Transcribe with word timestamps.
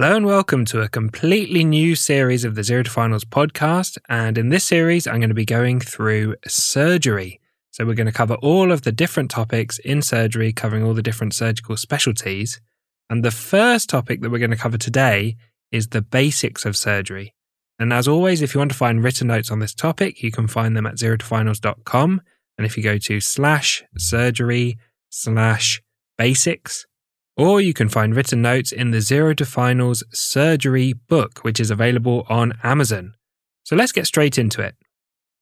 Hello 0.00 0.14
and 0.14 0.26
welcome 0.26 0.64
to 0.66 0.80
a 0.80 0.88
completely 0.88 1.64
new 1.64 1.96
series 1.96 2.44
of 2.44 2.54
the 2.54 2.62
Zero 2.62 2.84
to 2.84 2.90
Finals 2.90 3.24
podcast. 3.24 3.98
And 4.08 4.38
in 4.38 4.48
this 4.48 4.62
series, 4.62 5.08
I'm 5.08 5.18
going 5.18 5.28
to 5.28 5.34
be 5.34 5.44
going 5.44 5.80
through 5.80 6.36
surgery. 6.46 7.40
So, 7.72 7.84
we're 7.84 7.94
going 7.94 8.06
to 8.06 8.12
cover 8.12 8.34
all 8.34 8.70
of 8.70 8.82
the 8.82 8.92
different 8.92 9.28
topics 9.28 9.80
in 9.80 10.02
surgery, 10.02 10.52
covering 10.52 10.84
all 10.84 10.94
the 10.94 11.02
different 11.02 11.34
surgical 11.34 11.76
specialties. 11.76 12.60
And 13.10 13.24
the 13.24 13.32
first 13.32 13.90
topic 13.90 14.20
that 14.20 14.30
we're 14.30 14.38
going 14.38 14.52
to 14.52 14.56
cover 14.56 14.78
today 14.78 15.34
is 15.72 15.88
the 15.88 16.00
basics 16.00 16.64
of 16.64 16.76
surgery. 16.76 17.34
And 17.80 17.92
as 17.92 18.06
always, 18.06 18.40
if 18.40 18.54
you 18.54 18.60
want 18.60 18.70
to 18.70 18.78
find 18.78 19.02
written 19.02 19.26
notes 19.26 19.50
on 19.50 19.58
this 19.58 19.74
topic, 19.74 20.22
you 20.22 20.30
can 20.30 20.46
find 20.46 20.76
them 20.76 20.86
at 20.86 20.94
zerotofinals.com. 20.94 22.22
And 22.56 22.64
if 22.64 22.76
you 22.76 22.84
go 22.84 22.98
to 22.98 23.18
slash 23.18 23.82
surgery 23.96 24.78
slash 25.10 25.82
basics, 26.16 26.86
or 27.38 27.60
you 27.60 27.72
can 27.72 27.88
find 27.88 28.16
written 28.16 28.42
notes 28.42 28.72
in 28.72 28.90
the 28.90 29.00
Zero 29.00 29.32
to 29.34 29.46
Finals 29.46 30.02
Surgery 30.12 30.92
book, 30.92 31.38
which 31.42 31.60
is 31.60 31.70
available 31.70 32.26
on 32.28 32.58
Amazon. 32.64 33.14
So 33.62 33.76
let's 33.76 33.92
get 33.92 34.06
straight 34.06 34.38
into 34.38 34.60
it. 34.60 34.74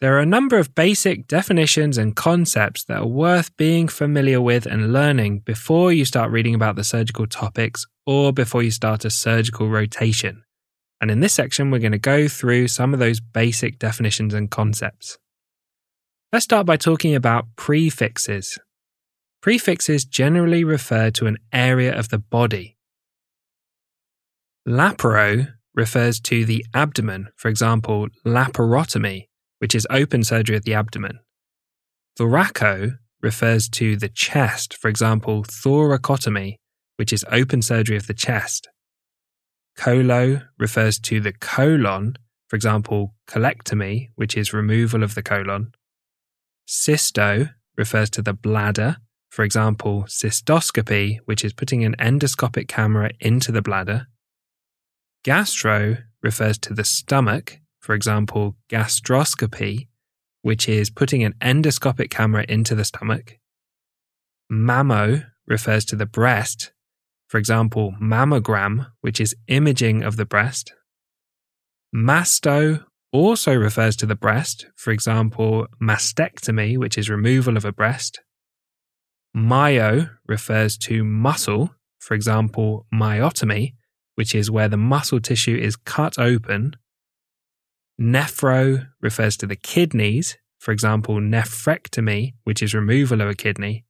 There 0.02 0.14
are 0.14 0.20
a 0.20 0.26
number 0.26 0.58
of 0.58 0.74
basic 0.74 1.26
definitions 1.26 1.96
and 1.96 2.14
concepts 2.14 2.84
that 2.84 2.98
are 2.98 3.06
worth 3.06 3.56
being 3.56 3.88
familiar 3.88 4.42
with 4.42 4.66
and 4.66 4.92
learning 4.92 5.38
before 5.40 5.90
you 5.90 6.04
start 6.04 6.30
reading 6.30 6.54
about 6.54 6.76
the 6.76 6.84
surgical 6.84 7.26
topics 7.26 7.86
or 8.04 8.30
before 8.30 8.62
you 8.62 8.70
start 8.70 9.06
a 9.06 9.10
surgical 9.10 9.70
rotation. 9.70 10.44
And 11.00 11.10
in 11.10 11.20
this 11.20 11.32
section, 11.32 11.70
we're 11.70 11.78
going 11.78 11.92
to 11.92 11.98
go 11.98 12.28
through 12.28 12.68
some 12.68 12.92
of 12.92 13.00
those 13.00 13.20
basic 13.20 13.78
definitions 13.78 14.34
and 14.34 14.50
concepts. 14.50 15.16
Let's 16.30 16.44
start 16.44 16.66
by 16.66 16.76
talking 16.76 17.14
about 17.14 17.46
prefixes. 17.56 18.58
Prefixes 19.42 20.04
generally 20.04 20.64
refer 20.64 21.10
to 21.12 21.26
an 21.26 21.38
area 21.52 21.96
of 21.96 22.08
the 22.08 22.18
body. 22.18 22.76
Laparo 24.66 25.52
refers 25.74 26.18
to 26.20 26.44
the 26.44 26.64
abdomen, 26.74 27.28
for 27.36 27.48
example, 27.48 28.08
laparotomy, 28.26 29.28
which 29.58 29.74
is 29.74 29.86
open 29.90 30.24
surgery 30.24 30.56
of 30.56 30.64
the 30.64 30.74
abdomen. 30.74 31.20
Thoraco 32.18 32.98
refers 33.22 33.68
to 33.68 33.96
the 33.96 34.08
chest, 34.08 34.74
for 34.74 34.88
example, 34.88 35.44
thoracotomy, 35.44 36.56
which 36.96 37.12
is 37.12 37.24
open 37.30 37.62
surgery 37.62 37.96
of 37.96 38.06
the 38.06 38.14
chest. 38.14 38.68
Colo 39.76 40.42
refers 40.58 40.98
to 40.98 41.20
the 41.20 41.32
colon, 41.32 42.16
for 42.48 42.56
example, 42.56 43.14
colectomy, 43.28 44.08
which 44.14 44.36
is 44.36 44.52
removal 44.52 45.02
of 45.02 45.14
the 45.14 45.22
colon. 45.22 45.72
Cysto 46.66 47.50
refers 47.76 48.08
to 48.10 48.22
the 48.22 48.32
bladder, 48.32 48.96
for 49.36 49.44
example, 49.44 50.04
cystoscopy, 50.08 51.18
which 51.26 51.44
is 51.44 51.52
putting 51.52 51.84
an 51.84 51.94
endoscopic 51.98 52.68
camera 52.68 53.10
into 53.20 53.52
the 53.52 53.60
bladder. 53.60 54.06
Gastro 55.24 55.98
refers 56.22 56.56
to 56.56 56.72
the 56.72 56.84
stomach, 56.84 57.58
for 57.78 57.94
example, 57.94 58.56
gastroscopy, 58.70 59.88
which 60.40 60.70
is 60.70 60.88
putting 60.88 61.22
an 61.22 61.34
endoscopic 61.42 62.08
camera 62.08 62.46
into 62.48 62.74
the 62.74 62.86
stomach. 62.86 63.36
Mammo 64.50 65.26
refers 65.46 65.84
to 65.84 65.96
the 65.96 66.06
breast, 66.06 66.72
for 67.28 67.36
example, 67.36 67.92
mammogram, 68.00 68.86
which 69.02 69.20
is 69.20 69.36
imaging 69.48 70.02
of 70.02 70.16
the 70.16 70.24
breast. 70.24 70.72
Masto 71.94 72.86
also 73.12 73.54
refers 73.54 73.96
to 73.96 74.06
the 74.06 74.16
breast, 74.16 74.64
for 74.76 74.92
example, 74.92 75.66
mastectomy, 75.78 76.78
which 76.78 76.96
is 76.96 77.10
removal 77.10 77.58
of 77.58 77.66
a 77.66 77.72
breast. 77.72 78.22
Myo 79.36 80.08
refers 80.26 80.78
to 80.78 81.04
muscle, 81.04 81.74
for 81.98 82.14
example, 82.14 82.86
myotomy, 82.92 83.74
which 84.14 84.34
is 84.34 84.50
where 84.50 84.68
the 84.68 84.78
muscle 84.78 85.20
tissue 85.20 85.54
is 85.54 85.76
cut 85.76 86.18
open. 86.18 86.74
Nephro 88.00 88.88
refers 89.02 89.36
to 89.36 89.46
the 89.46 89.54
kidneys, 89.54 90.38
for 90.58 90.72
example, 90.72 91.16
nephrectomy, 91.16 92.32
which 92.44 92.62
is 92.62 92.72
removal 92.72 93.20
of 93.20 93.28
a 93.28 93.34
kidney. 93.34 93.84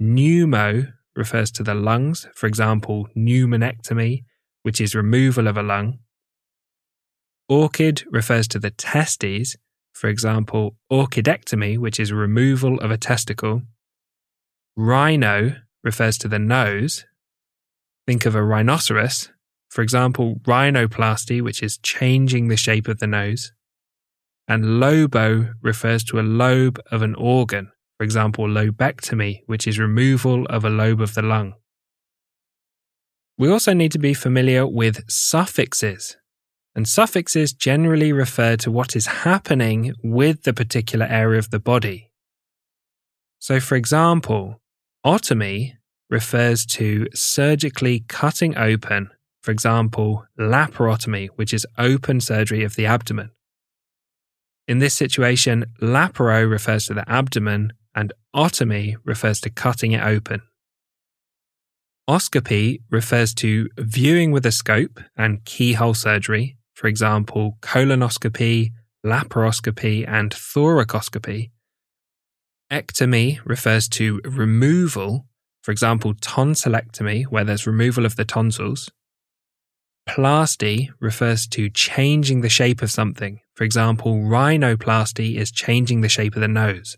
Pneumo 0.00 0.92
refers 1.16 1.50
to 1.52 1.62
the 1.62 1.74
lungs, 1.74 2.28
for 2.34 2.46
example, 2.46 3.08
pneumonectomy, 3.16 4.24
which 4.62 4.78
is 4.78 4.94
removal 4.94 5.48
of 5.48 5.56
a 5.56 5.62
lung. 5.62 6.00
Orchid 7.48 8.04
refers 8.10 8.46
to 8.48 8.58
the 8.58 8.70
testes, 8.70 9.56
for 9.94 10.08
example, 10.08 10.76
orchidectomy, 10.92 11.78
which 11.78 11.98
is 11.98 12.12
removal 12.12 12.78
of 12.80 12.90
a 12.90 12.98
testicle. 12.98 13.62
Rhino 14.80 15.56
refers 15.84 16.16
to 16.16 16.26
the 16.28 16.38
nose. 16.38 17.04
Think 18.06 18.24
of 18.24 18.34
a 18.34 18.42
rhinoceros. 18.42 19.30
For 19.68 19.82
example, 19.82 20.36
rhinoplasty, 20.44 21.42
which 21.42 21.62
is 21.62 21.76
changing 21.76 22.48
the 22.48 22.56
shape 22.56 22.88
of 22.88 22.98
the 22.98 23.06
nose. 23.06 23.52
And 24.48 24.80
lobo 24.80 25.52
refers 25.60 26.02
to 26.04 26.18
a 26.18 26.22
lobe 26.22 26.80
of 26.90 27.02
an 27.02 27.14
organ. 27.16 27.70
For 27.98 28.04
example, 28.04 28.46
lobectomy, 28.46 29.42
which 29.44 29.66
is 29.66 29.78
removal 29.78 30.46
of 30.46 30.64
a 30.64 30.70
lobe 30.70 31.02
of 31.02 31.12
the 31.12 31.20
lung. 31.20 31.52
We 33.36 33.50
also 33.50 33.74
need 33.74 33.92
to 33.92 33.98
be 33.98 34.14
familiar 34.14 34.66
with 34.66 35.04
suffixes. 35.10 36.16
And 36.74 36.88
suffixes 36.88 37.52
generally 37.52 38.14
refer 38.14 38.56
to 38.56 38.70
what 38.70 38.96
is 38.96 39.06
happening 39.06 39.92
with 40.02 40.44
the 40.44 40.54
particular 40.54 41.04
area 41.04 41.38
of 41.38 41.50
the 41.50 41.60
body. 41.60 42.10
So, 43.38 43.60
for 43.60 43.74
example, 43.74 44.59
Otomy 45.04 45.76
refers 46.10 46.66
to 46.66 47.06
surgically 47.14 48.04
cutting 48.08 48.56
open, 48.58 49.10
for 49.42 49.50
example, 49.50 50.26
laparotomy, 50.38 51.28
which 51.36 51.54
is 51.54 51.66
open 51.78 52.20
surgery 52.20 52.64
of 52.64 52.74
the 52.74 52.86
abdomen. 52.86 53.30
In 54.68 54.78
this 54.78 54.94
situation, 54.94 55.64
laparo 55.80 56.48
refers 56.48 56.86
to 56.86 56.94
the 56.94 57.08
abdomen 57.10 57.72
and 57.94 58.12
otomy 58.36 58.96
refers 59.04 59.40
to 59.40 59.50
cutting 59.50 59.92
it 59.92 60.02
open. 60.02 60.42
Oscopy 62.08 62.82
refers 62.90 63.32
to 63.34 63.68
viewing 63.78 64.32
with 64.32 64.44
a 64.44 64.52
scope 64.52 65.00
and 65.16 65.44
keyhole 65.44 65.94
surgery, 65.94 66.56
for 66.74 66.88
example, 66.88 67.56
colonoscopy, 67.62 68.72
laparoscopy, 69.04 70.06
and 70.06 70.32
thoracoscopy, 70.32 71.50
Ectomy 72.70 73.40
refers 73.44 73.88
to 73.88 74.20
removal, 74.24 75.26
for 75.62 75.72
example, 75.72 76.14
tonsillectomy, 76.14 77.24
where 77.24 77.44
there's 77.44 77.66
removal 77.66 78.06
of 78.06 78.16
the 78.16 78.24
tonsils. 78.24 78.90
Plasty 80.08 80.90
refers 81.00 81.46
to 81.48 81.68
changing 81.68 82.40
the 82.40 82.48
shape 82.48 82.80
of 82.82 82.90
something. 82.90 83.40
For 83.54 83.64
example, 83.64 84.14
rhinoplasty 84.14 85.36
is 85.36 85.50
changing 85.50 86.00
the 86.00 86.08
shape 86.08 86.34
of 86.34 86.40
the 86.40 86.48
nose. 86.48 86.96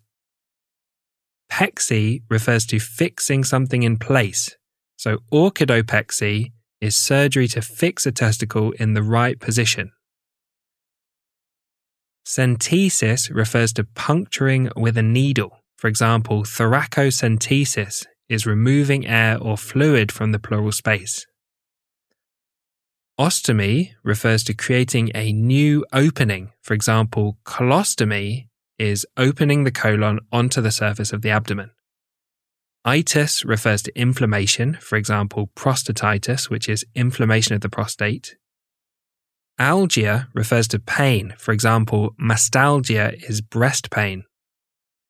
Pexy 1.51 2.23
refers 2.31 2.65
to 2.67 2.79
fixing 2.79 3.45
something 3.45 3.83
in 3.83 3.99
place. 3.99 4.57
So, 4.97 5.19
orchidopexy 5.33 6.53
is 6.81 6.97
surgery 6.97 7.49
to 7.49 7.63
fix 7.63 8.07
a 8.07 8.13
testicle 8.13 8.73
in 8.73 8.95
the 8.95 9.03
right 9.03 9.39
position. 9.39 9.93
Centesis 12.27 13.35
refers 13.35 13.73
to 13.75 13.85
puncturing 13.85 14.71
with 14.77 14.97
a 14.97 15.03
needle. 15.03 15.62
For 15.83 15.89
example, 15.89 16.45
thoracocentesis 16.45 18.07
is 18.29 18.47
removing 18.47 19.05
air 19.05 19.37
or 19.37 19.57
fluid 19.57 20.13
from 20.13 20.31
the 20.31 20.39
pleural 20.39 20.71
space. 20.71 21.27
Ostomy 23.19 23.91
refers 24.05 24.45
to 24.45 24.55
creating 24.55 25.11
a 25.13 25.33
new 25.33 25.85
opening. 25.93 26.53
For 26.63 26.75
example, 26.75 27.37
colostomy 27.45 28.47
is 28.79 29.05
opening 29.17 29.65
the 29.65 29.73
colon 29.73 30.21
onto 30.31 30.61
the 30.61 30.71
surface 30.71 31.13
of 31.13 31.23
the 31.23 31.31
abdomen. 31.31 31.73
Itis 32.85 33.45
refers 33.45 33.83
to 33.83 33.99
inflammation, 33.99 34.75
for 34.75 34.95
example, 34.95 35.51
prostatitis, 35.57 36.49
which 36.49 36.69
is 36.69 36.87
inflammation 36.95 37.57
of 37.57 37.61
the 37.61 37.69
prostate. 37.69 38.37
Algia 39.59 40.29
refers 40.33 40.69
to 40.69 40.79
pain, 40.79 41.35
for 41.39 41.51
example, 41.51 42.15
mastalgia 42.21 43.21
is 43.29 43.41
breast 43.41 43.91
pain 43.91 44.23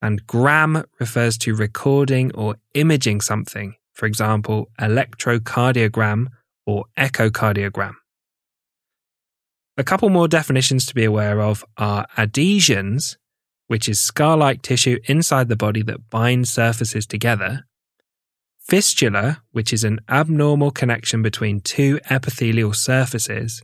and 0.02 0.26
gram 0.26 0.84
refers 0.98 1.38
to 1.38 1.54
recording 1.54 2.34
or 2.34 2.56
imaging 2.74 3.20
something, 3.20 3.76
for 3.94 4.06
example, 4.06 4.68
electrocardiogram 4.80 6.26
or 6.66 6.84
echocardiogram. 6.98 7.94
A 9.78 9.84
couple 9.84 10.10
more 10.10 10.28
definitions 10.28 10.84
to 10.86 10.94
be 10.94 11.04
aware 11.04 11.40
of 11.40 11.64
are 11.78 12.06
adhesions, 12.18 13.16
which 13.68 13.88
is 13.88 14.00
scar 14.00 14.36
like 14.36 14.60
tissue 14.60 14.98
inside 15.04 15.48
the 15.48 15.56
body 15.56 15.82
that 15.82 16.10
binds 16.10 16.52
surfaces 16.52 17.06
together, 17.06 17.64
fistula, 18.58 19.42
which 19.52 19.72
is 19.72 19.84
an 19.84 20.00
abnormal 20.08 20.70
connection 20.70 21.22
between 21.22 21.60
two 21.60 21.98
epithelial 22.10 22.72
surfaces, 22.72 23.62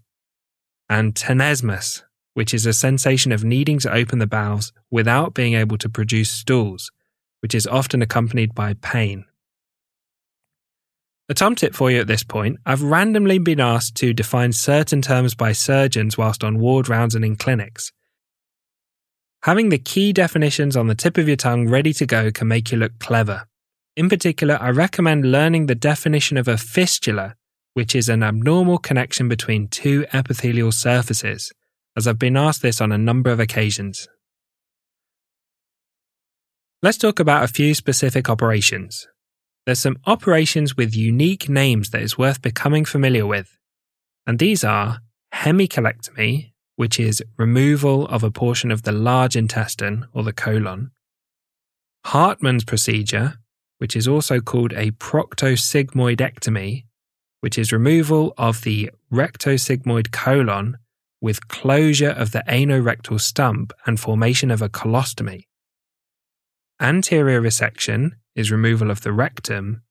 and 0.89 1.15
tenesmus, 1.15 2.03
which 2.39 2.55
is 2.55 2.67
a 2.67 2.73
sensation 2.73 3.33
of 3.33 3.43
needing 3.43 3.81
to 3.81 3.93
open 3.93 4.21
the 4.21 4.27
bowels 4.29 4.73
without 4.93 5.35
being 5.35 5.55
able 5.55 5.77
to 5.77 5.89
produce 5.89 6.31
stools, 6.31 6.93
which 7.41 7.53
is 7.53 7.67
often 7.67 8.01
accompanied 8.01 8.55
by 8.55 8.75
pain. 8.75 9.25
A 11.29 11.35
Tom 11.35 11.57
tip 11.57 11.75
for 11.75 11.91
you 11.91 11.99
at 11.99 12.07
this 12.07 12.23
point 12.23 12.61
I've 12.65 12.81
randomly 12.81 13.41
been 13.41 13.59
asked 13.59 13.97
to 13.97 14.15
define 14.15 14.53
certain 14.53 15.03
terms 15.03 15.35
by 15.35 15.51
surgeons 15.51 16.17
whilst 16.17 16.45
on 16.45 16.61
ward 16.61 16.89
rounds 16.89 17.17
and 17.17 17.25
in 17.25 17.35
clinics. 17.35 17.91
Having 19.43 19.71
the 19.71 19.79
key 19.79 20.13
definitions 20.13 20.77
on 20.77 20.87
the 20.87 20.95
tip 20.95 21.19
of 21.19 21.27
your 21.27 21.37
tongue 21.37 21.69
ready 21.69 21.93
to 21.95 22.07
go 22.07 22.31
can 22.31 22.47
make 22.47 22.71
you 22.71 22.79
look 22.79 23.01
clever. 23.01 23.49
In 23.97 24.09
particular, 24.09 24.59
I 24.61 24.71
recommend 24.71 25.33
learning 25.33 25.67
the 25.67 25.75
definition 25.75 26.37
of 26.37 26.47
a 26.47 26.57
fistula, 26.57 27.35
which 27.75 27.97
is 27.97 28.09
an 28.09 28.23
abnormal 28.23 28.79
connection 28.79 29.29
between 29.29 29.67
two 29.67 30.07
epithelial 30.13 30.71
surfaces, 30.71 31.53
as 31.97 32.07
I've 32.07 32.19
been 32.19 32.37
asked 32.37 32.63
this 32.63 32.81
on 32.81 32.93
a 32.93 32.99
number 32.99 33.31
of 33.31 33.41
occasions. 33.41 34.09
Let's 36.83 36.99
talk 36.99 37.19
about 37.19 37.45
a 37.45 37.49
few 37.49 37.75
specific 37.75 38.29
operations 38.31 39.09
there's 39.69 39.81
some 39.81 39.99
operations 40.07 40.79
with 40.79 40.97
unique 40.97 41.47
names 41.47 41.91
that 41.91 42.01
is 42.01 42.17
worth 42.17 42.41
becoming 42.41 42.87
familiar 42.87 43.27
with. 43.27 43.59
And 44.27 44.39
these 44.39 44.65
are 44.65 45.01
hemicolectomy, 45.35 46.53
which 46.77 46.99
is 46.99 47.23
removal 47.37 48.07
of 48.07 48.25
a 48.25 48.31
portion 48.31 48.71
of 48.71 48.85
the 48.85 48.93
large 48.93 49.37
intestine 49.37 50.07
or 50.15 50.23
the 50.23 50.33
colon, 50.33 50.93
Hartmann's 52.07 52.65
procedure, 52.65 53.35
which 53.77 53.95
is 53.95 54.09
also 54.09 54.41
called 54.41 54.73
a 54.73 54.93
proctosigmoidectomy, 54.93 56.85
which 57.43 57.59
is 57.59 57.71
removal 57.71 58.33
of 58.39 58.63
the 58.63 58.91
rectosigmoid 59.13 60.13
colon 60.13 60.79
with 61.21 61.49
closure 61.49 62.11
of 62.11 62.31
the 62.33 62.45
anorectal 62.49 63.21
stump 63.21 63.73
and 63.87 63.99
formation 63.99 64.51
of 64.51 64.61
a 64.63 64.69
colostomy. 64.69 65.45
Anterior 66.81 67.41
resection, 67.41 68.13
is 68.37 68.53
removal 68.53 68.91
of 68.91 69.01
the 69.01 69.13
rectum, 69.13 69.83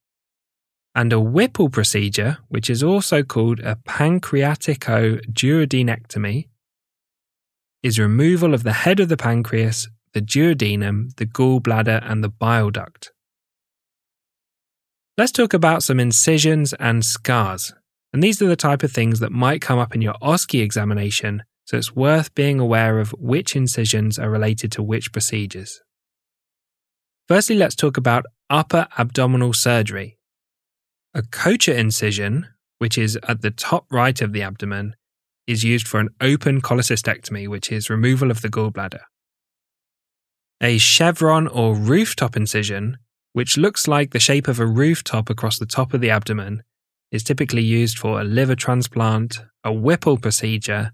and 0.94 1.12
a 1.12 1.20
Whipple 1.20 1.68
procedure, 1.68 2.38
which 2.48 2.70
is 2.70 2.82
also 2.82 3.22
called 3.22 3.60
a 3.60 3.76
pancreatico-duodenectomy, 3.86 6.48
is 7.82 7.98
removal 7.98 8.54
of 8.54 8.62
the 8.62 8.72
head 8.72 9.00
of 9.00 9.10
the 9.10 9.18
pancreas, 9.18 9.86
the 10.14 10.22
duodenum, 10.22 11.14
the 11.16 11.26
gallbladder, 11.26 12.02
and 12.10 12.24
the 12.24 12.30
bile 12.30 12.70
duct. 12.70 13.12
Let's 15.18 15.32
talk 15.32 15.52
about 15.52 15.82
some 15.82 16.00
incisions 16.00 16.72
and 16.74 17.04
scars. 17.04 17.74
And 18.12 18.22
these 18.22 18.40
are 18.40 18.48
the 18.48 18.56
type 18.56 18.82
of 18.82 18.92
things 18.92 19.20
that 19.20 19.32
might 19.32 19.60
come 19.60 19.78
up 19.78 19.94
in 19.94 20.02
your 20.02 20.14
OSCE 20.22 20.62
examination, 20.62 21.42
so 21.66 21.76
it's 21.76 21.94
worth 21.94 22.34
being 22.34 22.58
aware 22.58 22.98
of 22.98 23.10
which 23.18 23.54
incisions 23.54 24.18
are 24.18 24.30
related 24.30 24.72
to 24.72 24.82
which 24.82 25.12
procedures. 25.12 25.80
Firstly, 27.28 27.56
let's 27.56 27.74
talk 27.74 27.98
about 27.98 28.24
upper 28.48 28.88
abdominal 28.96 29.52
surgery. 29.52 30.18
A 31.12 31.20
Kocher 31.20 31.76
incision, 31.76 32.46
which 32.78 32.96
is 32.96 33.18
at 33.28 33.42
the 33.42 33.50
top 33.50 33.84
right 33.90 34.18
of 34.22 34.32
the 34.32 34.42
abdomen, 34.42 34.94
is 35.46 35.64
used 35.64 35.86
for 35.86 36.00
an 36.00 36.08
open 36.20 36.62
cholecystectomy, 36.62 37.48
which 37.48 37.70
is 37.70 37.90
removal 37.90 38.30
of 38.30 38.40
the 38.40 38.48
gallbladder. 38.48 39.00
A 40.62 40.78
chevron 40.78 41.46
or 41.48 41.74
rooftop 41.74 42.36
incision, 42.36 42.96
which 43.32 43.56
looks 43.56 43.86
like 43.86 44.10
the 44.12 44.20
shape 44.20 44.48
of 44.48 44.58
a 44.58 44.66
rooftop 44.66 45.28
across 45.28 45.58
the 45.58 45.66
top 45.66 45.92
of 45.92 46.00
the 46.00 46.10
abdomen, 46.10 46.62
is 47.10 47.22
typically 47.22 47.62
used 47.62 47.98
for 47.98 48.20
a 48.20 48.24
liver 48.24 48.54
transplant, 48.54 49.40
a 49.64 49.72
Whipple 49.72 50.18
procedure, 50.18 50.92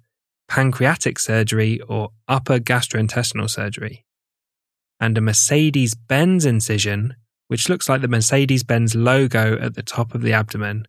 pancreatic 0.49 1.19
surgery, 1.19 1.81
or 1.89 2.11
upper 2.29 2.59
gastrointestinal 2.59 3.51
surgery 3.51 4.05
and 5.01 5.19
a 5.19 5.21
Mercedes 5.21 5.95
Benz 5.95 6.45
incision, 6.45 7.15
which 7.49 7.69
looks 7.69 7.89
like 7.89 8.01
the 8.01 8.09
Mercedes 8.09 8.63
Benz 8.63 8.95
logo 8.95 9.59
at 9.59 9.75
the 9.75 9.83
top 9.83 10.15
of 10.15 10.23
the 10.23 10.33
abdomen, 10.33 10.87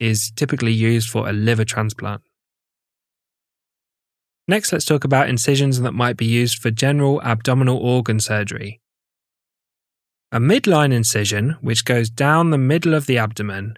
is 0.00 0.30
typically 0.34 0.72
used 0.72 1.10
for 1.10 1.28
a 1.28 1.32
liver 1.32 1.64
transplant. 1.64 2.22
Next, 4.48 4.72
let's 4.72 4.84
talk 4.84 5.04
about 5.04 5.28
incisions 5.28 5.80
that 5.80 5.92
might 5.92 6.16
be 6.16 6.24
used 6.24 6.58
for 6.58 6.70
general 6.70 7.22
abdominal 7.22 7.76
organ 7.76 8.20
surgery. 8.20 8.80
A 10.32 10.40
midline 10.40 10.92
incision, 10.92 11.58
which 11.60 11.84
goes 11.84 12.10
down 12.10 12.50
the 12.50 12.58
middle 12.58 12.94
of 12.94 13.06
the 13.06 13.18
abdomen, 13.18 13.76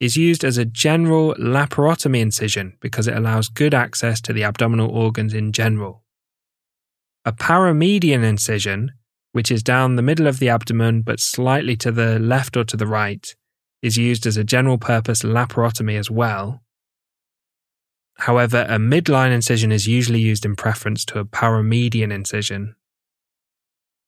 is 0.00 0.16
used 0.16 0.44
as 0.44 0.58
a 0.58 0.64
general 0.64 1.34
laparotomy 1.34 2.20
incision 2.20 2.76
because 2.80 3.06
it 3.06 3.16
allows 3.16 3.48
good 3.48 3.74
access 3.74 4.20
to 4.20 4.32
the 4.32 4.44
abdominal 4.44 4.90
organs 4.90 5.34
in 5.34 5.52
general. 5.52 6.02
A 7.24 7.32
paramedian 7.32 8.22
incision 8.22 8.92
which 9.34 9.50
is 9.50 9.64
down 9.64 9.96
the 9.96 10.02
middle 10.02 10.28
of 10.28 10.38
the 10.38 10.48
abdomen 10.48 11.02
but 11.02 11.18
slightly 11.18 11.74
to 11.74 11.90
the 11.90 12.20
left 12.20 12.56
or 12.56 12.62
to 12.62 12.76
the 12.76 12.86
right, 12.86 13.34
is 13.82 13.96
used 13.96 14.26
as 14.26 14.36
a 14.36 14.44
general 14.44 14.78
purpose 14.78 15.22
laparotomy 15.22 15.98
as 15.98 16.08
well. 16.08 16.62
However, 18.18 18.64
a 18.68 18.78
midline 18.78 19.32
incision 19.32 19.72
is 19.72 19.88
usually 19.88 20.20
used 20.20 20.44
in 20.44 20.54
preference 20.54 21.04
to 21.06 21.18
a 21.18 21.24
paramedian 21.24 22.12
incision. 22.12 22.76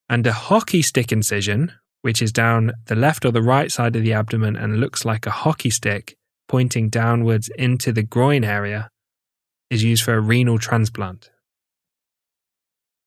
And 0.09 0.25
a 0.29 0.33
hockey 0.33 0.81
stick 0.81 1.11
incision, 1.11 1.73
which 2.03 2.23
is 2.23 2.33
down 2.33 2.73
the 2.87 2.95
left 2.95 3.25
or 3.25 3.31
the 3.31 3.43
right 3.43 3.71
side 3.71 3.97
of 3.97 4.03
the 4.03 4.13
abdomen 4.13 4.57
and 4.57 4.81
looks 4.81 5.05
like 5.05 5.27
a 5.27 5.31
hockey 5.31 5.71
stick 5.71 6.17
pointing 6.49 6.89
downwards 6.89 7.51
into 7.57 7.93
the 7.93 8.03
groin 8.03 8.45
area, 8.45 8.91
is 9.71 9.83
used 9.83 10.05
for 10.05 10.15
a 10.15 10.21
renal 10.21 10.59
transplant. 10.59 11.31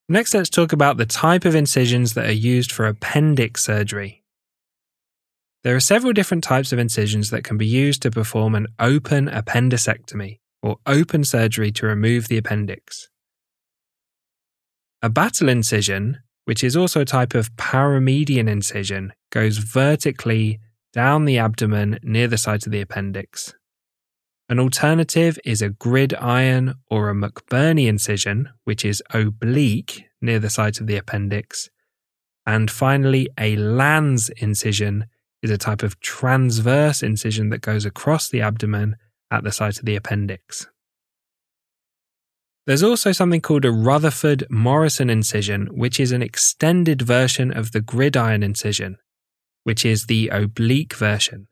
Next, 0.07 0.33
let's 0.33 0.49
talk 0.49 0.73
about 0.73 0.97
the 0.97 1.05
type 1.05 1.45
of 1.45 1.55
incisions 1.55 2.15
that 2.15 2.25
are 2.25 2.31
used 2.31 2.71
for 2.71 2.87
appendix 2.87 3.63
surgery. 3.63 4.23
There 5.63 5.75
are 5.75 5.81
several 5.81 6.13
different 6.13 6.43
types 6.43 6.71
of 6.71 6.79
incisions 6.79 7.29
that 7.29 7.43
can 7.43 7.57
be 7.57 7.67
used 7.67 8.01
to 8.01 8.11
perform 8.11 8.55
an 8.55 8.67
open 8.79 9.27
appendicectomy 9.27 10.39
or 10.63 10.77
open 10.85 11.23
surgery 11.23 11.71
to 11.73 11.85
remove 11.85 12.27
the 12.27 12.37
appendix. 12.37 13.09
A 15.01 15.09
Battle 15.09 15.47
incision, 15.47 16.19
which 16.49 16.63
is 16.63 16.75
also 16.75 17.01
a 17.01 17.05
type 17.05 17.35
of 17.35 17.55
paramedian 17.57 18.49
incision, 18.49 19.13
goes 19.29 19.59
vertically 19.59 20.59
down 20.93 21.25
the 21.25 21.37
abdomen 21.37 21.99
near 22.01 22.27
the 22.27 22.39
site 22.39 22.65
of 22.65 22.71
the 22.71 22.81
appendix. 22.81 23.53
An 24.49 24.59
alternative 24.59 25.37
is 25.45 25.61
a 25.61 25.69
gridiron 25.69 26.73
or 26.89 27.11
a 27.11 27.13
McBurney 27.13 27.85
incision, 27.85 28.49
which 28.63 28.83
is 28.83 29.03
oblique 29.11 30.05
near 30.23 30.39
the 30.39 30.49
site 30.49 30.81
of 30.81 30.87
the 30.87 30.97
appendix. 30.97 31.69
And 32.47 32.71
finally, 32.71 33.29
a 33.37 33.55
Lanz 33.55 34.31
incision 34.37 35.05
is 35.43 35.51
a 35.51 35.57
type 35.59 35.83
of 35.83 35.99
transverse 35.99 37.03
incision 37.03 37.49
that 37.51 37.61
goes 37.61 37.85
across 37.85 38.27
the 38.27 38.41
abdomen 38.41 38.95
at 39.29 39.43
the 39.43 39.51
site 39.51 39.77
of 39.77 39.85
the 39.85 39.95
appendix. 39.95 40.65
There's 42.65 42.83
also 42.83 43.11
something 43.11 43.41
called 43.41 43.65
a 43.65 43.71
Rutherford 43.71 44.45
Morrison 44.49 45.09
incision, 45.09 45.67
which 45.67 45.99
is 45.99 46.11
an 46.11 46.21
extended 46.21 47.01
version 47.01 47.51
of 47.51 47.71
the 47.71 47.81
gridiron 47.81 48.43
incision, 48.43 48.97
which 49.63 49.83
is 49.85 50.05
the 50.05 50.27
oblique 50.29 50.93
version 50.93 51.47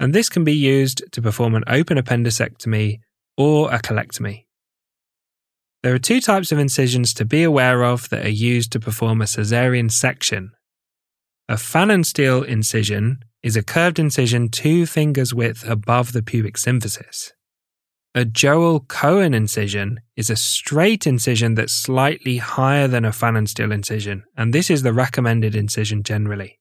and 0.00 0.14
this 0.14 0.30
can 0.30 0.42
be 0.42 0.54
used 0.54 1.04
to 1.12 1.20
perform 1.20 1.54
an 1.54 1.62
open 1.66 1.98
appendicectomy 1.98 3.00
or 3.36 3.72
a 3.72 3.78
colectomy. 3.78 4.46
There 5.82 5.94
are 5.94 5.98
two 5.98 6.22
types 6.22 6.50
of 6.50 6.58
incisions 6.58 7.12
to 7.14 7.24
be 7.26 7.42
aware 7.42 7.84
of 7.84 8.08
that 8.08 8.24
are 8.24 8.30
used 8.30 8.72
to 8.72 8.80
perform 8.80 9.20
a 9.20 9.26
caesarean 9.26 9.90
section. 9.90 10.52
A 11.48 11.54
Pfannenstiel 11.54 12.44
incision 12.44 13.18
is 13.42 13.56
a 13.56 13.62
curved 13.62 13.98
incision 13.98 14.48
two 14.48 14.86
fingers 14.86 15.34
width 15.34 15.68
above 15.68 16.12
the 16.12 16.22
pubic 16.22 16.56
symphysis. 16.56 17.32
A 18.12 18.24
Joel 18.24 18.80
Cohen 18.80 19.34
incision 19.34 20.00
is 20.16 20.30
a 20.30 20.36
straight 20.36 21.06
incision 21.06 21.54
that's 21.54 21.72
slightly 21.72 22.38
higher 22.38 22.88
than 22.88 23.04
a 23.04 23.10
Pfannenstiel 23.10 23.72
incision, 23.72 24.24
and 24.36 24.52
this 24.52 24.68
is 24.68 24.82
the 24.82 24.92
recommended 24.92 25.54
incision 25.54 26.02
generally. 26.02 26.58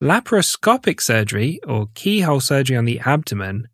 Laparoscopic 0.00 1.00
surgery, 1.00 1.58
or 1.66 1.88
keyhole 1.94 2.38
surgery 2.38 2.76
on 2.76 2.84
the 2.84 3.00
abdomen, 3.00 3.66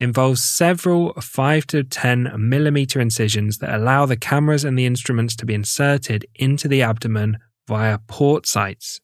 involves 0.00 0.42
several 0.42 1.12
5 1.12 1.66
to 1.68 1.84
10 1.84 2.32
millimeter 2.36 3.00
incisions 3.00 3.58
that 3.58 3.72
allow 3.72 4.04
the 4.04 4.16
cameras 4.16 4.64
and 4.64 4.76
the 4.76 4.86
instruments 4.86 5.36
to 5.36 5.46
be 5.46 5.54
inserted 5.54 6.26
into 6.34 6.66
the 6.66 6.82
abdomen 6.82 7.38
via 7.68 7.98
port 8.08 8.46
sites. 8.46 9.00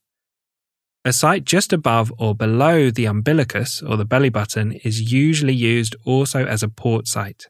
A 1.05 1.13
site 1.13 1.45
just 1.45 1.73
above 1.73 2.13
or 2.19 2.35
below 2.35 2.91
the 2.91 3.07
umbilicus 3.07 3.83
or 3.83 3.97
the 3.97 4.05
belly 4.05 4.29
button 4.29 4.73
is 4.73 5.13
usually 5.13 5.55
used 5.55 5.97
also 6.05 6.45
as 6.45 6.63
a 6.63 6.69
port 6.69 7.07
site. 7.07 7.49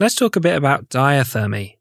Let's 0.00 0.14
talk 0.14 0.36
a 0.36 0.40
bit 0.40 0.56
about 0.56 0.88
diathermy. 0.88 1.76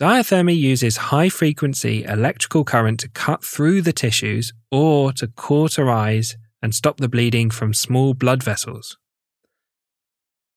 Diathermy 0.00 0.56
uses 0.56 0.96
high 0.96 1.28
frequency 1.28 2.04
electrical 2.04 2.64
current 2.64 3.00
to 3.00 3.08
cut 3.08 3.44
through 3.44 3.82
the 3.82 3.92
tissues 3.92 4.52
or 4.70 5.12
to 5.12 5.26
cauterize 5.28 6.36
and 6.62 6.74
stop 6.74 6.96
the 6.96 7.08
bleeding 7.08 7.50
from 7.50 7.74
small 7.74 8.14
blood 8.14 8.42
vessels. 8.42 8.96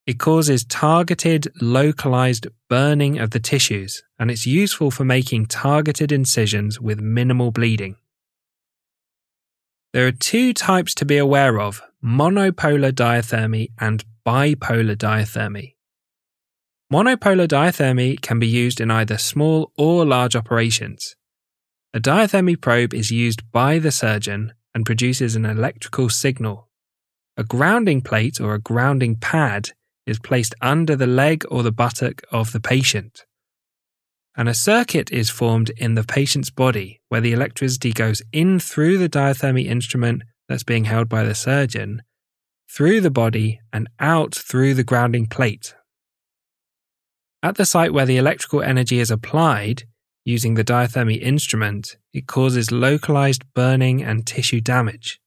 It 0.06 0.20
causes 0.20 0.66
targeted, 0.66 1.48
localized 1.62 2.48
burning 2.70 3.20
of 3.20 3.32
the 3.32 3.40
tissues, 3.40 4.04
and 4.20 4.30
it's 4.30 4.46
useful 4.46 4.92
for 4.92 5.06
making 5.06 5.46
targeted 5.46 6.12
incisions 6.12 6.80
with 6.80 7.00
minimal 7.00 7.52
bleeding. 7.52 7.98
There 9.94 10.08
are 10.08 10.12
two 10.12 10.54
types 10.54 10.96
to 10.96 11.06
be 11.06 11.18
aware 11.18 11.60
of 11.60 11.84
monopolar 12.04 12.92
diathermy 12.92 13.70
and 13.80 14.04
bipolar 14.26 14.96
diathermy. 14.96 15.76
Monopolar 16.92 17.48
diathermy 17.48 18.20
can 18.20 18.40
be 18.40 18.48
used 18.48 18.82
in 18.82 18.90
either 18.90 19.20
small 19.20 19.72
or 19.78 20.04
large 20.04 20.36
operations. 20.36 21.16
A 21.94 22.00
diathermy 22.00 22.60
probe 22.60 22.96
is 22.96 23.12
used 23.12 23.52
by 23.52 23.78
the 23.78 23.92
surgeon 23.92 24.54
and 24.74 24.84
produces 24.84 25.36
an 25.36 25.46
electrical 25.46 26.10
signal. 26.10 26.70
A 27.38 27.44
grounding 27.44 28.02
plate 28.02 28.42
or 28.42 28.56
a 28.56 28.60
grounding 28.60 29.16
pad 29.16 29.70
is 30.08 30.18
placed 30.18 30.56
under 30.60 30.96
the 30.96 31.06
leg 31.06 31.46
or 31.52 31.62
the 31.62 31.72
buttock 31.72 32.24
of 32.32 32.52
the 32.52 32.60
patient. 32.60 33.26
And 34.36 34.50
a 34.50 34.54
circuit 34.54 35.12
is 35.12 35.30
formed 35.30 35.70
in 35.78 35.94
the 35.94 36.04
patient's 36.04 36.50
body 36.50 37.02
where 37.10 37.22
the 37.22 37.34
electricity 37.34 37.92
goes 37.92 38.22
in 38.32 38.60
through 38.60 38.98
the 38.98 39.10
diathermy 39.10 39.66
instrument 39.66 40.24
that's 40.50 40.64
being 40.64 40.86
held 40.86 41.08
by 41.08 41.24
the 41.24 41.36
surgeon, 41.36 42.02
through 42.70 43.02
the 43.02 43.12
body, 43.12 43.60
and 43.72 43.88
out 44.00 44.34
through 44.34 44.74
the 44.74 44.84
grounding 44.84 45.28
plate. 45.28 45.76
At 47.44 47.56
the 47.56 47.66
site 47.66 47.94
where 47.94 48.06
the 48.06 48.18
electrical 48.18 48.64
energy 48.64 49.00
is 49.00 49.12
applied, 49.12 49.84
using 50.26 50.56
the 50.56 50.64
diathermy 50.64 51.22
instrument, 51.22 51.98
it 52.14 52.26
causes 52.26 52.72
localized 52.72 53.44
burning 53.54 54.02
and 54.02 54.26
tissue 54.26 54.62
damage. 54.62 55.20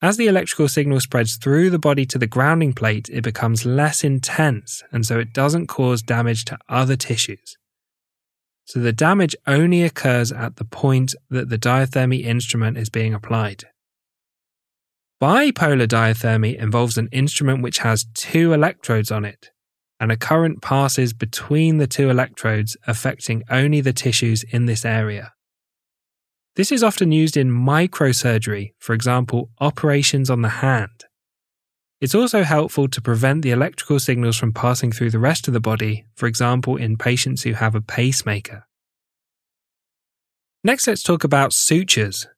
As 0.00 0.16
the 0.16 0.28
electrical 0.28 0.68
signal 0.68 1.00
spreads 1.00 1.36
through 1.36 1.70
the 1.70 1.78
body 1.78 2.06
to 2.06 2.18
the 2.18 2.26
grounding 2.26 2.72
plate, 2.72 3.08
it 3.12 3.22
becomes 3.22 3.66
less 3.66 4.02
intense, 4.02 4.82
and 4.92 5.04
so 5.04 5.18
it 5.18 5.32
doesn't 5.32 5.66
cause 5.66 6.02
damage 6.02 6.44
to 6.46 6.58
other 6.68 6.96
tissues. 6.96 7.56
So 8.68 8.80
the 8.80 8.92
damage 8.92 9.34
only 9.46 9.82
occurs 9.82 10.30
at 10.30 10.56
the 10.56 10.64
point 10.66 11.14
that 11.30 11.48
the 11.48 11.56
diathermy 11.56 12.22
instrument 12.22 12.76
is 12.76 12.90
being 12.90 13.14
applied. 13.14 13.64
Bipolar 15.22 15.88
diathermy 15.88 16.54
involves 16.54 16.98
an 16.98 17.08
instrument 17.10 17.62
which 17.62 17.78
has 17.78 18.04
two 18.12 18.52
electrodes 18.52 19.10
on 19.10 19.24
it, 19.24 19.52
and 19.98 20.12
a 20.12 20.18
current 20.18 20.60
passes 20.60 21.14
between 21.14 21.78
the 21.78 21.86
two 21.86 22.10
electrodes, 22.10 22.76
affecting 22.86 23.42
only 23.48 23.80
the 23.80 23.94
tissues 23.94 24.44
in 24.50 24.66
this 24.66 24.84
area. 24.84 25.32
This 26.56 26.70
is 26.70 26.82
often 26.82 27.10
used 27.10 27.38
in 27.38 27.50
microsurgery, 27.50 28.72
for 28.78 28.92
example, 28.92 29.48
operations 29.60 30.28
on 30.28 30.42
the 30.42 30.60
hand. 30.60 31.06
It's 32.00 32.14
also 32.14 32.44
helpful 32.44 32.86
to 32.88 33.02
prevent 33.02 33.42
the 33.42 33.50
electrical 33.50 33.98
signals 33.98 34.36
from 34.36 34.52
passing 34.52 34.92
through 34.92 35.10
the 35.10 35.18
rest 35.18 35.48
of 35.48 35.54
the 35.54 35.60
body, 35.60 36.04
for 36.14 36.26
example, 36.26 36.76
in 36.76 36.96
patients 36.96 37.42
who 37.42 37.54
have 37.54 37.74
a 37.74 37.80
pacemaker. 37.80 38.66
Next, 40.62 40.86
let's 40.86 41.02
talk 41.02 41.24
about 41.24 41.52
sutures. 41.52 42.28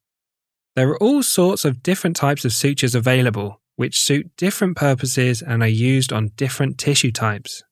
There 0.76 0.88
are 0.88 0.98
all 0.98 1.22
sorts 1.22 1.64
of 1.64 1.82
different 1.82 2.16
types 2.16 2.44
of 2.44 2.52
sutures 2.52 2.94
available, 2.94 3.60
which 3.76 4.00
suit 4.00 4.30
different 4.36 4.76
purposes 4.76 5.42
and 5.42 5.62
are 5.62 5.68
used 5.68 6.12
on 6.12 6.32
different 6.36 6.78
tissue 6.78 7.12
types. 7.12 7.62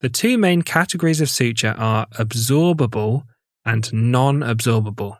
The 0.00 0.08
two 0.08 0.36
main 0.36 0.62
categories 0.62 1.20
of 1.20 1.30
suture 1.30 1.74
are 1.76 2.06
absorbable 2.18 3.24
and 3.64 3.92
non 3.92 4.40
absorbable. 4.40 5.18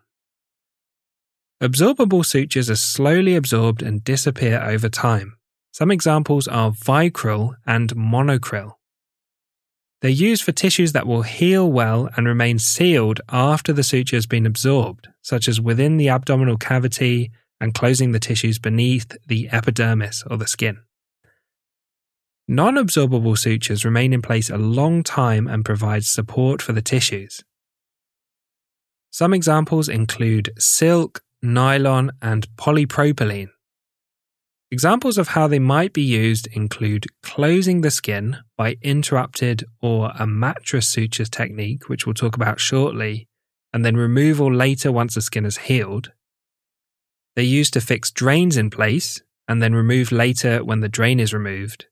Absorbable 1.60 2.24
sutures 2.24 2.70
are 2.70 2.76
slowly 2.76 3.34
absorbed 3.36 3.82
and 3.82 4.02
disappear 4.02 4.62
over 4.62 4.88
time. 4.88 5.37
Some 5.78 5.92
examples 5.92 6.48
are 6.48 6.72
vicryl 6.72 7.54
and 7.64 7.94
monocryl. 7.94 8.72
They're 10.00 10.10
used 10.10 10.42
for 10.42 10.50
tissues 10.50 10.90
that 10.90 11.06
will 11.06 11.22
heal 11.22 11.70
well 11.70 12.10
and 12.16 12.26
remain 12.26 12.58
sealed 12.58 13.20
after 13.28 13.72
the 13.72 13.84
suture 13.84 14.16
has 14.16 14.26
been 14.26 14.44
absorbed, 14.44 15.06
such 15.22 15.46
as 15.46 15.60
within 15.60 15.96
the 15.96 16.08
abdominal 16.08 16.56
cavity 16.56 17.30
and 17.60 17.74
closing 17.74 18.10
the 18.10 18.18
tissues 18.18 18.58
beneath 18.58 19.16
the 19.28 19.48
epidermis 19.52 20.24
or 20.28 20.36
the 20.36 20.48
skin. 20.48 20.78
Non 22.48 22.74
absorbable 22.74 23.38
sutures 23.38 23.84
remain 23.84 24.12
in 24.12 24.20
place 24.20 24.50
a 24.50 24.58
long 24.58 25.04
time 25.04 25.46
and 25.46 25.64
provide 25.64 26.04
support 26.04 26.60
for 26.60 26.72
the 26.72 26.82
tissues. 26.82 27.44
Some 29.12 29.32
examples 29.32 29.88
include 29.88 30.50
silk, 30.58 31.22
nylon, 31.40 32.10
and 32.20 32.48
polypropylene. 32.56 33.50
Examples 34.70 35.16
of 35.16 35.28
how 35.28 35.46
they 35.46 35.58
might 35.58 35.94
be 35.94 36.02
used 36.02 36.46
include 36.48 37.06
closing 37.22 37.80
the 37.80 37.90
skin 37.90 38.36
by 38.56 38.76
interrupted 38.82 39.64
or 39.80 40.12
a 40.18 40.26
mattress 40.26 40.86
sutures 40.86 41.30
technique, 41.30 41.88
which 41.88 42.04
we'll 42.04 42.14
talk 42.14 42.36
about 42.36 42.60
shortly, 42.60 43.28
and 43.72 43.84
then 43.84 43.96
removal 43.96 44.52
later 44.52 44.92
once 44.92 45.14
the 45.14 45.22
skin 45.22 45.44
has 45.44 45.56
healed, 45.56 46.12
they're 47.38 47.44
used 47.44 47.72
to 47.74 47.80
fix 47.80 48.10
drains 48.10 48.56
in 48.56 48.68
place 48.68 49.22
and 49.46 49.62
then 49.62 49.72
removed 49.72 50.10
later 50.10 50.64
when 50.64 50.80
the 50.80 50.88
drain 50.88 51.20
is 51.20 51.32
removed. 51.32 51.86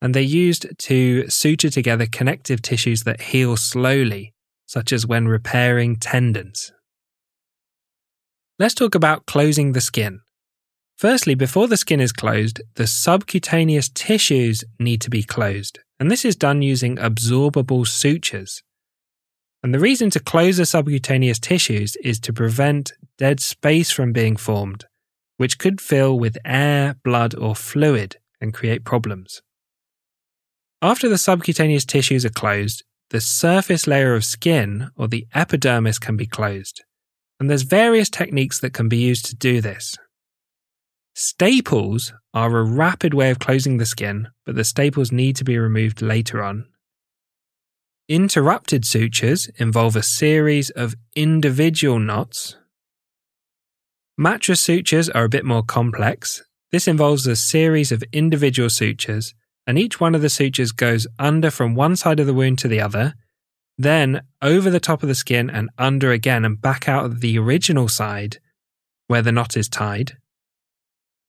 And 0.00 0.14
they're 0.14 0.22
used 0.22 0.66
to 0.78 1.28
suture 1.28 1.68
together 1.68 2.06
connective 2.06 2.62
tissues 2.62 3.02
that 3.02 3.20
heal 3.20 3.56
slowly, 3.56 4.34
such 4.66 4.92
as 4.92 5.04
when 5.04 5.26
repairing 5.26 5.96
tendons. 5.96 6.70
Let's 8.56 8.74
talk 8.74 8.94
about 8.94 9.26
closing 9.26 9.72
the 9.72 9.80
skin. 9.80 10.20
Firstly, 10.96 11.34
before 11.34 11.66
the 11.66 11.76
skin 11.76 12.00
is 12.00 12.12
closed, 12.12 12.62
the 12.76 12.86
subcutaneous 12.86 13.88
tissues 13.88 14.64
need 14.78 15.00
to 15.00 15.10
be 15.10 15.22
closed, 15.22 15.80
and 15.98 16.10
this 16.10 16.24
is 16.24 16.36
done 16.36 16.62
using 16.62 16.96
absorbable 16.96 17.86
sutures. 17.86 18.62
And 19.62 19.74
the 19.74 19.80
reason 19.80 20.10
to 20.10 20.20
close 20.20 20.58
the 20.58 20.66
subcutaneous 20.66 21.38
tissues 21.38 21.96
is 21.96 22.20
to 22.20 22.32
prevent 22.32 22.92
dead 23.18 23.40
space 23.40 23.90
from 23.90 24.12
being 24.12 24.36
formed, 24.36 24.84
which 25.36 25.58
could 25.58 25.80
fill 25.80 26.18
with 26.18 26.38
air, 26.44 26.96
blood, 27.02 27.34
or 27.34 27.56
fluid 27.56 28.16
and 28.40 28.54
create 28.54 28.84
problems. 28.84 29.42
After 30.80 31.08
the 31.08 31.18
subcutaneous 31.18 31.86
tissues 31.86 32.24
are 32.24 32.30
closed, 32.30 32.84
the 33.10 33.20
surface 33.20 33.86
layer 33.86 34.14
of 34.14 34.24
skin, 34.24 34.90
or 34.96 35.08
the 35.08 35.26
epidermis, 35.34 35.98
can 35.98 36.16
be 36.16 36.26
closed. 36.26 36.82
And 37.40 37.48
there's 37.48 37.62
various 37.62 38.10
techniques 38.10 38.60
that 38.60 38.74
can 38.74 38.88
be 38.88 38.98
used 38.98 39.24
to 39.26 39.34
do 39.34 39.60
this. 39.60 39.96
Staples 41.14 42.12
are 42.32 42.58
a 42.58 42.64
rapid 42.64 43.14
way 43.14 43.30
of 43.30 43.38
closing 43.38 43.78
the 43.78 43.86
skin, 43.86 44.28
but 44.44 44.56
the 44.56 44.64
staples 44.64 45.12
need 45.12 45.36
to 45.36 45.44
be 45.44 45.56
removed 45.58 46.02
later 46.02 46.42
on. 46.42 46.66
Interrupted 48.08 48.84
sutures 48.84 49.48
involve 49.56 49.96
a 49.96 50.02
series 50.02 50.70
of 50.70 50.94
individual 51.14 51.98
knots 51.98 52.56
Mattress 54.16 54.60
sutures 54.60 55.10
are 55.10 55.24
a 55.24 55.28
bit 55.28 55.44
more 55.44 55.64
complex. 55.64 56.44
This 56.70 56.86
involves 56.86 57.26
a 57.26 57.34
series 57.34 57.90
of 57.90 58.04
individual 58.12 58.70
sutures, 58.70 59.34
and 59.66 59.76
each 59.76 59.98
one 59.98 60.14
of 60.14 60.22
the 60.22 60.28
sutures 60.28 60.70
goes 60.70 61.08
under 61.18 61.50
from 61.50 61.74
one 61.74 61.96
side 61.96 62.20
of 62.20 62.26
the 62.26 62.34
wound 62.34 62.60
to 62.60 62.68
the 62.68 62.80
other, 62.80 63.14
then 63.76 64.22
over 64.40 64.70
the 64.70 64.78
top 64.78 65.02
of 65.02 65.08
the 65.08 65.16
skin 65.16 65.50
and 65.50 65.68
under 65.78 66.12
again 66.12 66.44
and 66.44 66.60
back 66.60 66.88
out 66.88 67.04
of 67.04 67.22
the 67.22 67.36
original 67.36 67.88
side 67.88 68.38
where 69.08 69.22
the 69.22 69.32
knot 69.32 69.56
is 69.56 69.68
tied. 69.68 70.16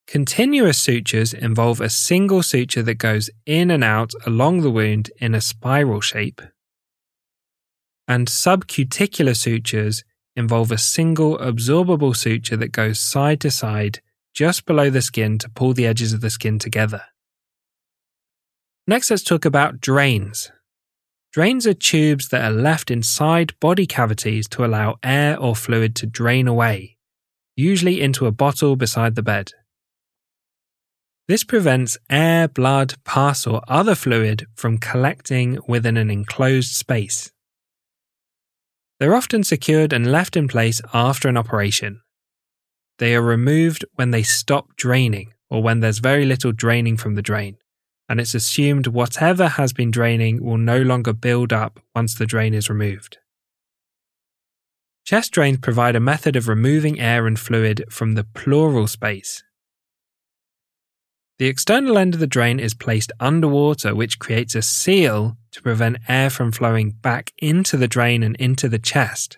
Continuous 0.08 0.78
sutures 0.78 1.34
involve 1.34 1.82
a 1.82 1.90
single 1.90 2.44
suture 2.44 2.84
that 2.84 3.00
goes 3.00 3.30
in 3.46 3.72
and 3.72 3.84
out 3.84 4.12
along 4.26 4.62
the 4.62 4.70
wound 4.70 5.10
in 5.18 5.34
a 5.34 5.42
spiral 5.42 6.00
shape. 6.00 6.42
And 8.08 8.28
subcuticular 8.28 9.36
sutures 9.36 10.04
involve 10.36 10.72
a 10.72 10.78
single 10.78 11.40
absorbable 11.40 12.16
suture 12.16 12.56
that 12.58 12.72
goes 12.72 13.00
side 13.00 13.42
to 13.42 13.50
side 13.50 14.00
just 14.34 14.66
below 14.66 14.92
the 14.92 15.02
skin 15.02 15.40
to 15.40 15.50
pull 15.50 15.74
the 15.74 15.88
edges 15.88 16.14
of 16.14 16.22
the 16.22 16.30
skin 16.30 16.60
together. 16.60 17.02
Next, 18.86 19.10
let's 19.10 19.24
talk 19.24 19.46
about 19.46 19.82
drains. 19.82 20.52
Drains 21.34 21.66
are 21.66 21.74
tubes 21.74 22.30
that 22.30 22.44
are 22.44 22.56
left 22.56 22.92
inside 22.92 23.60
body 23.60 23.88
cavities 23.88 24.48
to 24.50 24.64
allow 24.64 24.98
air 25.04 25.40
or 25.40 25.56
fluid 25.56 25.96
to 25.96 26.06
drain 26.06 26.48
away, 26.48 26.98
usually 27.56 28.02
into 28.02 28.28
a 28.28 28.32
bottle 28.32 28.76
beside 28.76 29.16
the 29.16 29.24
bed. 29.24 29.52
This 31.28 31.44
prevents 31.44 31.98
air, 32.08 32.48
blood, 32.48 32.94
pus, 33.04 33.48
or 33.48 33.64
other 33.68 33.96
fluid 33.96 34.46
from 34.56 34.78
collecting 34.78 35.58
within 35.68 35.98
an 35.98 36.12
enclosed 36.12 36.74
space. 36.74 37.32
They're 39.00 39.16
often 39.16 39.44
secured 39.44 39.92
and 39.92 40.12
left 40.12 40.38
in 40.38 40.48
place 40.48 40.82
after 40.94 41.28
an 41.28 41.36
operation. 41.36 42.02
They 43.00 43.16
are 43.16 43.22
removed 43.22 43.86
when 43.96 44.12
they 44.12 44.24
stop 44.24 44.76
draining 44.78 45.34
or 45.50 45.64
when 45.64 45.80
there's 45.80 45.98
very 45.98 46.26
little 46.26 46.52
draining 46.52 46.96
from 46.98 47.16
the 47.16 47.22
drain, 47.22 47.58
and 48.08 48.20
it's 48.20 48.36
assumed 48.36 48.88
whatever 48.88 49.48
has 49.48 49.74
been 49.74 49.92
draining 49.92 50.44
will 50.44 50.58
no 50.58 50.82
longer 50.82 51.12
build 51.12 51.52
up 51.52 51.80
once 51.96 52.16
the 52.16 52.26
drain 52.26 52.54
is 52.54 52.70
removed. 52.70 53.18
Chest 55.06 55.32
drains 55.34 55.60
provide 55.60 55.96
a 55.96 56.00
method 56.00 56.36
of 56.36 56.48
removing 56.48 57.00
air 57.00 57.28
and 57.28 57.40
fluid 57.40 57.84
from 57.90 58.14
the 58.14 58.24
pleural 58.24 58.88
space. 58.88 59.44
The 61.38 61.48
external 61.48 61.98
end 61.98 62.14
of 62.14 62.22
the 62.22 62.28
drain 62.28 62.60
is 62.60 62.74
placed 62.74 63.12
underwater, 63.20 63.94
which 63.94 64.20
creates 64.20 64.56
a 64.56 64.62
seal 64.62 65.38
to 65.52 65.62
prevent 65.62 65.98
air 66.08 66.30
from 66.30 66.54
flowing 66.54 66.92
back 66.92 67.34
into 67.40 67.76
the 67.76 67.90
drain 67.90 68.24
and 68.24 68.38
into 68.38 68.70
the 68.70 68.80
chest. 68.80 69.38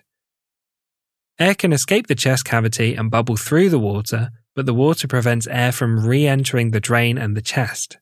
Air 1.40 1.54
can 1.54 1.72
escape 1.72 2.06
the 2.06 2.14
chest 2.14 2.44
cavity 2.44 2.94
and 2.94 3.10
bubble 3.10 3.36
through 3.36 3.70
the 3.70 3.78
water, 3.78 4.30
but 4.54 4.66
the 4.66 4.74
water 4.74 5.08
prevents 5.08 5.46
air 5.48 5.72
from 5.72 6.06
re 6.06 6.26
entering 6.26 6.70
the 6.70 6.80
drain 6.80 7.18
and 7.18 7.36
the 7.36 7.42
chest. 7.42 7.98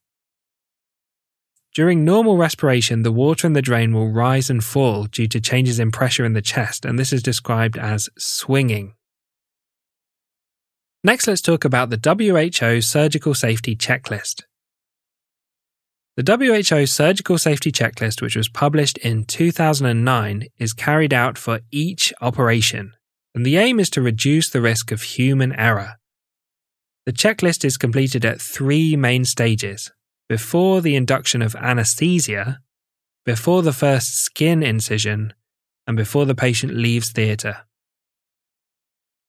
During 1.75 2.05
normal 2.05 2.38
respiration, 2.38 3.03
the 3.03 3.12
water 3.12 3.47
in 3.47 3.53
the 3.53 3.61
drain 3.61 3.93
will 3.93 4.11
rise 4.11 4.49
and 4.49 4.65
fall 4.65 5.05
due 5.05 5.29
to 5.29 5.41
changes 5.41 5.79
in 5.79 5.91
pressure 5.91 6.25
in 6.25 6.33
the 6.33 6.41
chest, 6.41 6.87
and 6.87 6.99
this 6.99 7.12
is 7.12 7.23
described 7.23 7.76
as 7.76 8.09
swinging. 8.17 8.96
Next, 11.07 11.29
let's 11.29 11.41
talk 11.41 11.65
about 11.65 11.91
the 11.91 12.01
WHO 12.59 12.81
Surgical 12.81 13.33
Safety 13.33 13.77
Checklist. 13.77 14.43
The 16.17 16.65
WHO 16.69 16.85
Surgical 16.87 17.39
Safety 17.39 17.71
Checklist, 17.71 18.21
which 18.21 18.35
was 18.35 18.49
published 18.49 18.99
in 18.99 19.25
2009, 19.25 20.49
is 20.59 20.73
carried 20.73 21.15
out 21.15 21.39
for 21.39 21.61
each 21.71 22.13
operation, 22.21 22.93
and 23.37 23.47
the 23.47 23.57
aim 23.57 23.79
is 23.79 23.89
to 23.91 24.03
reduce 24.03 24.51
the 24.51 24.61
risk 24.61 24.91
of 24.91 25.03
human 25.03 25.53
error. 25.53 25.95
The 27.05 27.13
checklist 27.13 27.65
is 27.65 27.77
completed 27.77 28.25
at 28.25 28.43
three 28.43 28.97
main 28.97 29.25
stages 29.25 29.93
before 30.29 30.81
the 30.81 30.97
induction 30.97 31.41
of 31.41 31.55
anesthesia, 31.55 32.59
before 33.25 33.63
the 33.63 33.73
first 33.73 34.17
skin 34.17 34.61
incision, 34.65 35.35
and 35.87 35.97
before 35.97 36.27
the 36.27 36.35
patient 36.35 36.75
leaves 36.75 37.11
theatre. 37.11 37.59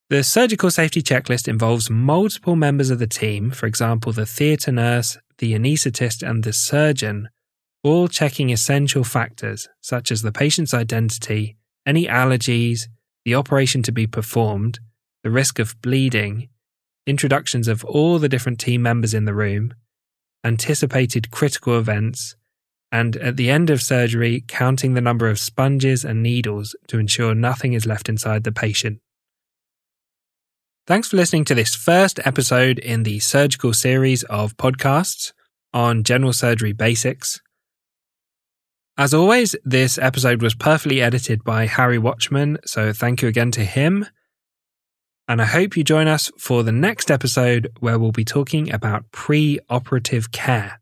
The 0.10 0.24
surgical 0.24 0.72
safety 0.72 1.02
checklist 1.02 1.50
involves 1.50 1.90
multiple 1.90 2.56
members 2.56 2.90
of 2.90 3.00
the 3.00 3.08
team, 3.08 3.52
for 3.52 3.66
example, 3.66 4.14
the 4.14 4.26
theatre 4.26 4.72
nurse, 4.72 5.18
the 5.40 5.54
anaesthetist, 5.54 6.26
and 6.26 6.46
the 6.46 6.54
surgeon, 6.54 7.28
all 7.84 8.08
checking 8.08 8.50
essential 8.50 9.04
factors 9.04 9.68
such 9.82 10.10
as 10.10 10.22
the 10.22 10.32
patient's 10.32 10.74
identity, 10.74 11.58
any 11.86 12.06
allergies, 12.06 12.88
the 13.26 13.36
operation 13.36 13.84
to 13.84 13.92
be 13.92 14.08
performed, 14.08 14.80
the 15.24 15.30
risk 15.30 15.60
of 15.60 15.76
bleeding, 15.82 16.48
introductions 17.06 17.68
of 17.68 17.84
all 17.84 18.18
the 18.18 18.30
different 18.30 18.62
team 18.62 18.82
members 18.82 19.14
in 19.14 19.26
the 19.26 19.34
room, 19.34 19.74
anticipated 20.42 21.32
critical 21.32 21.78
events, 21.78 22.38
and 22.94 23.18
at 23.18 23.36
the 23.36 23.50
end 23.50 23.70
of 23.70 23.82
surgery, 23.82 24.42
counting 24.48 24.94
the 24.94 25.02
number 25.02 25.28
of 25.28 25.38
sponges 25.38 26.06
and 26.06 26.24
needles 26.24 26.78
to 26.88 26.98
ensure 26.98 27.36
nothing 27.36 27.74
is 27.74 27.86
left 27.86 28.08
inside 28.08 28.46
the 28.46 28.54
patient. 28.54 29.02
Thanks 30.88 31.10
for 31.10 31.18
listening 31.18 31.44
to 31.46 31.54
this 31.54 31.76
first 31.76 32.18
episode 32.26 32.80
in 32.80 33.04
the 33.04 33.20
surgical 33.20 33.74
series 33.74 34.24
of 34.24 34.56
podcasts 34.56 35.34
on 35.74 36.06
general 36.06 36.32
surgery 36.32 36.72
basics. 36.72 37.42
As 38.98 39.14
always, 39.14 39.54
this 39.66 39.98
episode 39.98 40.42
was 40.42 40.56
perfectly 40.56 41.02
edited 41.02 41.44
by 41.44 41.66
Harry 41.66 41.98
Watchman, 41.98 42.58
so 42.66 42.94
thank 42.94 43.22
you 43.22 43.28
again 43.28 43.52
to 43.52 43.66
him. 43.66 44.06
And 45.28 45.42
I 45.42 45.46
hope 45.46 45.76
you 45.76 45.84
join 45.84 46.08
us 46.08 46.32
for 46.40 46.64
the 46.64 46.72
next 46.72 47.12
episode 47.12 47.70
where 47.82 48.00
we'll 48.00 48.14
be 48.14 48.24
talking 48.24 48.72
about 48.72 49.12
pre 49.12 49.60
operative 49.70 50.32
care. 50.32 50.80